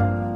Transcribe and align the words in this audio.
Bye. 0.00 0.29